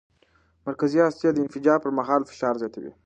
مرکزي 0.67 0.99
هستي 1.03 1.27
د 1.31 1.37
انفجار 1.45 1.77
پر 1.83 1.91
مهال 1.97 2.21
فشار 2.29 2.53
زیاتوي. 2.61 2.91